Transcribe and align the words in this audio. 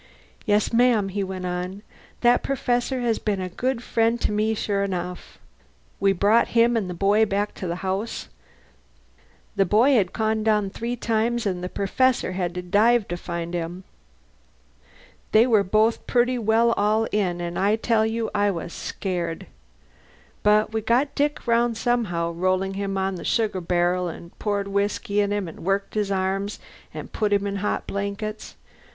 "Yes, 0.47 0.73
ma'am," 0.73 1.09
he 1.09 1.23
went 1.23 1.45
on, 1.45 1.83
"that 2.21 2.41
Perfessor 2.41 3.01
has 3.01 3.19
been 3.19 3.39
a 3.39 3.49
good 3.49 3.83
friend 3.83 4.19
to 4.21 4.31
me, 4.31 4.55
sure 4.55 4.83
enough. 4.83 5.37
We 5.99 6.11
brought 6.11 6.47
him 6.57 6.75
an' 6.75 6.87
the 6.87 6.95
boy 6.95 7.23
back 7.27 7.53
to 7.53 7.67
the 7.67 7.75
house. 7.85 8.27
The 9.55 9.63
boy 9.65 9.93
had 9.93 10.11
gone 10.11 10.41
down 10.43 10.71
three 10.71 10.95
times 10.95 11.45
an' 11.45 11.61
the 11.61 11.69
Perfessor 11.69 12.31
had 12.31 12.55
to 12.55 12.63
dive 12.63 13.07
to 13.09 13.15
find 13.15 13.53
him. 13.53 13.83
They 15.33 15.45
were 15.45 15.61
both 15.63 16.07
purty 16.07 16.39
well 16.39 16.71
all 16.71 17.07
in, 17.11 17.39
an' 17.39 17.55
I 17.57 17.75
tell 17.75 18.03
you 18.03 18.31
I 18.33 18.49
was 18.49 18.73
scared. 18.73 19.45
But 20.41 20.73
we 20.73 20.81
got 20.81 21.13
Dick 21.13 21.47
around 21.47 21.77
somehow 21.77 22.31
rolled 22.31 22.73
him 22.73 22.97
on 22.97 23.19
a 23.19 23.23
sugar 23.23 23.61
bar'l, 23.61 24.09
an' 24.11 24.31
poured 24.39 24.67
whiskey 24.67 25.19
in 25.21 25.31
him, 25.31 25.47
an' 25.47 25.63
worked 25.63 25.93
his 25.93 26.11
arms, 26.11 26.57
an' 26.91 27.09
put 27.09 27.31
him 27.31 27.45
in 27.45 27.57
hot 27.57 27.85
blankets. 27.85 28.55